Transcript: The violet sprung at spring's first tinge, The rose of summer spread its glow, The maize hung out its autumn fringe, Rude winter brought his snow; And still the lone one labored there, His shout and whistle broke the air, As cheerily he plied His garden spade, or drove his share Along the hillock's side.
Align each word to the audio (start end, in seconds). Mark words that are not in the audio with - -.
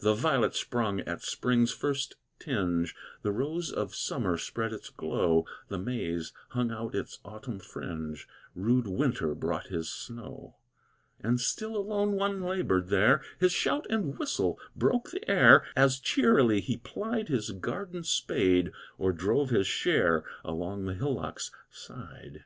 The 0.00 0.14
violet 0.14 0.56
sprung 0.56 0.98
at 1.02 1.22
spring's 1.22 1.70
first 1.70 2.16
tinge, 2.40 2.92
The 3.22 3.30
rose 3.30 3.70
of 3.70 3.94
summer 3.94 4.36
spread 4.36 4.72
its 4.72 4.90
glow, 4.90 5.44
The 5.68 5.78
maize 5.78 6.32
hung 6.48 6.72
out 6.72 6.96
its 6.96 7.20
autumn 7.24 7.60
fringe, 7.60 8.26
Rude 8.56 8.88
winter 8.88 9.32
brought 9.32 9.68
his 9.68 9.88
snow; 9.88 10.56
And 11.20 11.40
still 11.40 11.74
the 11.74 11.88
lone 11.88 12.14
one 12.16 12.42
labored 12.42 12.88
there, 12.88 13.22
His 13.38 13.52
shout 13.52 13.86
and 13.88 14.18
whistle 14.18 14.58
broke 14.74 15.12
the 15.12 15.30
air, 15.30 15.64
As 15.76 16.00
cheerily 16.00 16.60
he 16.60 16.76
plied 16.76 17.28
His 17.28 17.52
garden 17.52 18.02
spade, 18.02 18.72
or 18.98 19.12
drove 19.12 19.50
his 19.50 19.68
share 19.68 20.24
Along 20.44 20.84
the 20.84 20.94
hillock's 20.94 21.52
side. 21.70 22.42